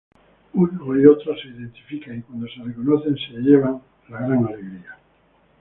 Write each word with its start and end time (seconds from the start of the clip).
Unos 0.55 0.97
y 0.99 1.05
otros 1.05 1.39
se 1.39 1.49
identifican 1.49 2.17
y 2.17 2.21
cuando 2.23 2.47
se 2.47 2.63
reconocen 2.63 3.15
se 3.17 3.33
llevan 3.37 3.83
la 4.09 4.17
gran 4.17 4.47
alegría. 4.47 4.97